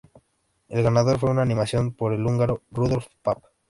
[0.67, 3.37] El ganador fue una animación por el húngaro Rudolf Pap.